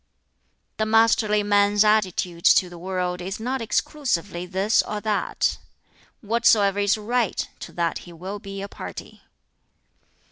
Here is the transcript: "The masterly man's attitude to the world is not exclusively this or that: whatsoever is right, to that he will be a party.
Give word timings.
"The 0.77 0.87
masterly 0.87 1.43
man's 1.43 1.83
attitude 1.83 2.43
to 2.45 2.69
the 2.71 2.79
world 2.79 3.21
is 3.21 3.39
not 3.39 3.61
exclusively 3.61 4.47
this 4.47 4.81
or 4.81 4.99
that: 5.01 5.59
whatsoever 6.21 6.79
is 6.79 6.97
right, 6.97 7.47
to 7.59 7.71
that 7.73 7.99
he 7.99 8.11
will 8.11 8.39
be 8.39 8.63
a 8.63 8.67
party. 8.67 9.21